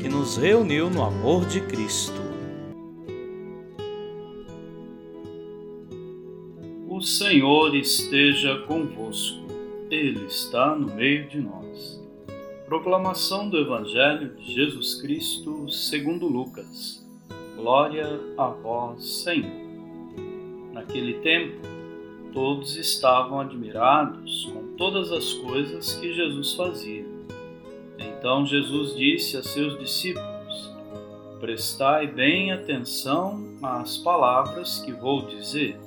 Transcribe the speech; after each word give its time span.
que 0.00 0.08
nos 0.08 0.36
reuniu 0.36 0.88
no 0.88 1.02
amor 1.02 1.44
de 1.46 1.60
Cristo. 1.60 2.22
O 6.88 7.00
Senhor 7.00 7.74
esteja 7.74 8.58
convosco, 8.60 9.44
Ele 9.90 10.24
está 10.26 10.74
no 10.76 10.94
meio 10.94 11.28
de 11.28 11.40
nós. 11.40 12.00
Proclamação 12.66 13.48
do 13.48 13.58
Evangelho 13.58 14.36
de 14.36 14.54
Jesus 14.54 15.00
Cristo 15.00 15.68
segundo 15.68 16.28
Lucas. 16.28 17.04
Glória 17.56 18.20
a 18.36 18.46
vós, 18.46 19.04
Senhor. 19.04 19.50
Naquele 20.72 21.14
tempo, 21.14 21.60
todos 22.32 22.76
estavam 22.76 23.40
admirados 23.40 24.48
com 24.52 24.76
todas 24.76 25.10
as 25.10 25.32
coisas 25.32 25.94
que 25.94 26.12
Jesus 26.14 26.54
fazia 26.54 27.17
então 28.18 28.44
Jesus 28.44 28.96
disse 28.96 29.36
a 29.36 29.42
seus 29.44 29.78
discípulos: 29.78 30.74
Prestai 31.38 32.08
bem 32.08 32.50
atenção 32.50 33.56
às 33.62 33.96
palavras 33.96 34.80
que 34.80 34.90
vou 34.90 35.22
dizer. 35.22 35.78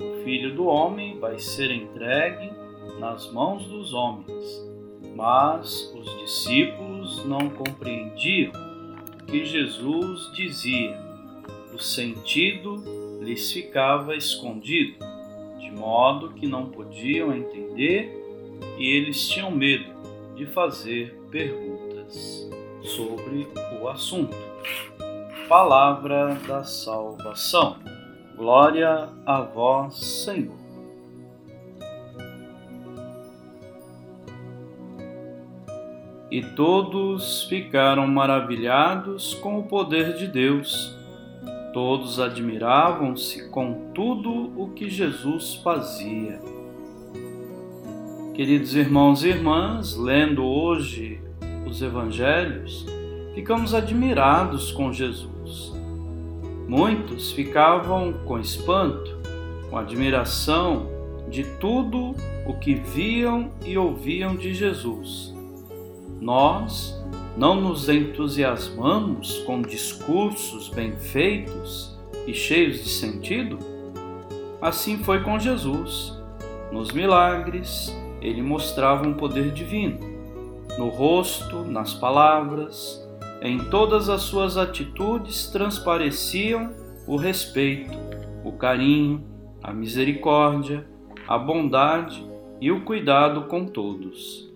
O 0.00 0.24
filho 0.24 0.54
do 0.54 0.64
homem 0.64 1.18
vai 1.18 1.38
ser 1.38 1.70
entregue 1.70 2.50
nas 2.98 3.30
mãos 3.30 3.66
dos 3.66 3.92
homens. 3.92 4.70
Mas 5.14 5.92
os 5.94 6.18
discípulos 6.20 7.26
não 7.26 7.50
compreendiam 7.50 8.52
o 9.20 9.24
que 9.26 9.44
Jesus 9.44 10.32
dizia. 10.32 10.98
O 11.74 11.78
sentido 11.78 12.82
lhes 13.20 13.52
ficava 13.52 14.16
escondido, 14.16 14.96
de 15.58 15.70
modo 15.70 16.30
que 16.30 16.46
não 16.46 16.66
podiam 16.70 17.34
entender 17.34 18.16
e 18.78 18.96
eles 18.96 19.28
tinham 19.28 19.50
medo 19.50 19.99
de 20.40 20.46
fazer 20.46 21.14
perguntas 21.30 22.48
sobre 22.80 23.46
o 23.78 23.86
assunto. 23.86 24.34
Palavra 25.46 26.34
da 26.48 26.64
salvação. 26.64 27.76
Glória 28.38 29.10
a 29.26 29.42
vós, 29.42 29.96
Senhor. 30.24 30.58
E 36.30 36.40
todos 36.56 37.44
ficaram 37.44 38.06
maravilhados 38.06 39.34
com 39.34 39.58
o 39.58 39.64
poder 39.64 40.16
de 40.16 40.26
Deus. 40.26 40.96
Todos 41.74 42.18
admiravam-se 42.18 43.50
com 43.50 43.92
tudo 43.92 44.58
o 44.58 44.70
que 44.70 44.88
Jesus 44.88 45.56
fazia. 45.56 46.40
Queridos 48.34 48.76
irmãos 48.76 49.24
e 49.24 49.28
irmãs, 49.28 49.96
lendo 49.96 50.44
hoje 50.44 51.20
os 51.66 51.82
Evangelhos, 51.82 52.86
ficamos 53.34 53.74
admirados 53.74 54.70
com 54.70 54.92
Jesus. 54.92 55.74
Muitos 56.68 57.32
ficavam 57.32 58.12
com 58.24 58.38
espanto, 58.38 59.18
com 59.68 59.76
admiração 59.76 60.86
de 61.28 61.44
tudo 61.58 62.14
o 62.46 62.54
que 62.54 62.74
viam 62.74 63.50
e 63.66 63.76
ouviam 63.76 64.36
de 64.36 64.54
Jesus. 64.54 65.34
Nós 66.20 66.98
não 67.36 67.60
nos 67.60 67.88
entusiasmamos 67.88 69.38
com 69.40 69.60
discursos 69.60 70.68
bem 70.68 70.92
feitos 70.96 71.98
e 72.26 72.32
cheios 72.32 72.82
de 72.82 72.90
sentido? 72.90 73.58
Assim 74.62 74.98
foi 74.98 75.20
com 75.20 75.38
Jesus, 75.38 76.16
nos 76.70 76.92
milagres, 76.92 77.92
ele 78.20 78.42
mostrava 78.42 79.06
um 79.06 79.14
poder 79.14 79.50
divino. 79.50 79.98
No 80.78 80.88
rosto, 80.88 81.64
nas 81.64 81.94
palavras, 81.94 83.06
em 83.42 83.58
todas 83.58 84.08
as 84.08 84.22
suas 84.22 84.56
atitudes 84.56 85.48
transpareciam 85.48 86.74
o 87.06 87.16
respeito, 87.16 87.96
o 88.44 88.52
carinho, 88.52 89.24
a 89.62 89.72
misericórdia, 89.72 90.86
a 91.26 91.38
bondade 91.38 92.28
e 92.60 92.70
o 92.70 92.82
cuidado 92.82 93.42
com 93.42 93.66
todos. 93.66 94.50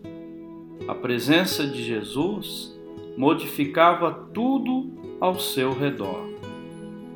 A 0.86 0.94
presença 0.94 1.66
de 1.66 1.82
Jesus 1.82 2.78
modificava 3.16 4.12
tudo 4.32 5.16
ao 5.20 5.38
seu 5.38 5.72
redor. 5.72 6.28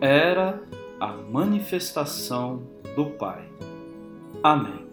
Era 0.01 0.63
a 1.01 1.09
manifestação 1.09 2.63
do 2.97 3.07
Pai. 3.07 3.45
Amém. 4.43 4.88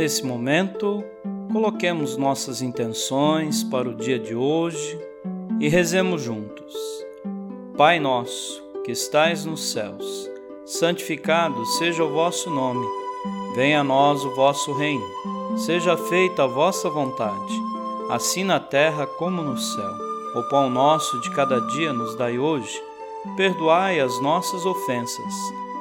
Nesse 0.00 0.24
momento, 0.24 1.04
coloquemos 1.52 2.16
nossas 2.16 2.62
intenções 2.62 3.62
para 3.62 3.86
o 3.86 3.94
dia 3.94 4.18
de 4.18 4.34
hoje 4.34 4.98
e 5.60 5.68
rezemos 5.68 6.22
juntos. 6.22 6.74
Pai 7.76 8.00
nosso, 8.00 8.62
que 8.82 8.92
estais 8.92 9.44
nos 9.44 9.72
céus, 9.72 10.30
santificado 10.64 11.66
seja 11.66 12.02
o 12.02 12.14
vosso 12.14 12.48
nome. 12.48 12.82
Venha 13.54 13.80
a 13.80 13.84
nós 13.84 14.24
o 14.24 14.34
vosso 14.34 14.72
reino. 14.72 15.04
Seja 15.58 15.94
feita 15.98 16.44
a 16.44 16.46
vossa 16.46 16.88
vontade, 16.88 17.52
assim 18.08 18.42
na 18.42 18.58
terra 18.58 19.06
como 19.06 19.42
no 19.42 19.58
céu. 19.58 19.92
O 20.34 20.48
pão 20.48 20.70
nosso 20.70 21.20
de 21.20 21.30
cada 21.32 21.60
dia 21.74 21.92
nos 21.92 22.14
dai 22.16 22.38
hoje. 22.38 22.82
Perdoai 23.36 24.00
as 24.00 24.18
nossas 24.22 24.64
ofensas, 24.64 25.34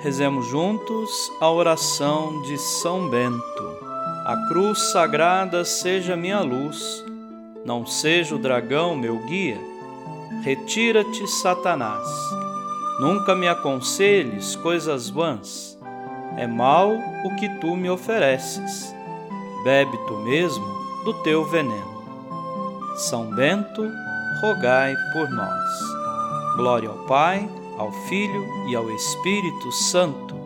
Rezemos 0.00 0.46
juntos 0.46 1.32
a 1.40 1.50
oração 1.50 2.42
de 2.42 2.58
São 2.58 3.08
Bento. 3.08 3.76
A 4.26 4.36
cruz 4.48 4.92
sagrada 4.92 5.64
seja 5.64 6.16
minha 6.16 6.40
luz, 6.40 7.02
não 7.64 7.86
seja 7.86 8.34
o 8.34 8.38
dragão 8.38 8.94
meu 8.94 9.18
guia. 9.26 9.58
Retira-te, 10.42 11.26
Satanás. 11.26 12.06
Nunca 13.00 13.34
me 13.34 13.48
aconselhes 13.48 14.54
coisas 14.56 15.08
vãs. 15.08 15.78
É 16.36 16.46
mal 16.46 16.90
o 16.90 17.36
que 17.36 17.48
tu 17.58 17.74
me 17.74 17.88
ofereces. 17.88 18.94
Bebe 19.64 19.96
tu 20.06 20.18
mesmo 20.18 20.66
do 21.04 21.14
teu 21.22 21.44
veneno. 21.44 22.04
São 22.96 23.34
Bento, 23.34 23.90
rogai 24.42 24.94
por 25.12 25.30
nós. 25.30 26.56
Glória 26.56 26.90
ao 26.90 26.98
Pai, 27.06 27.48
ao 27.78 27.92
Filho 28.08 28.68
e 28.68 28.76
ao 28.76 28.90
Espírito 28.90 29.70
Santo, 29.72 30.36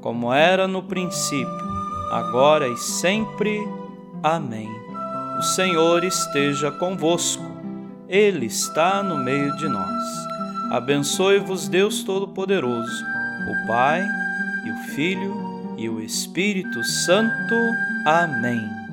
como 0.00 0.32
era 0.32 0.68
no 0.68 0.82
princípio 0.82 1.64
agora 2.14 2.68
e 2.68 2.76
sempre. 2.76 3.66
Amém. 4.22 4.70
O 5.38 5.42
Senhor 5.42 6.04
esteja 6.04 6.70
convosco, 6.70 7.44
Ele 8.08 8.46
está 8.46 9.02
no 9.02 9.18
meio 9.18 9.54
de 9.56 9.68
nós. 9.68 10.04
Abençoe-vos, 10.70 11.68
Deus 11.68 12.02
Todo-Poderoso, 12.04 13.04
o 13.50 13.66
Pai 13.66 14.06
e 14.64 14.70
o 14.70 14.76
Filho 14.94 15.74
e 15.76 15.88
o 15.88 16.00
Espírito 16.00 16.82
Santo. 16.84 17.54
Amém. 18.06 18.83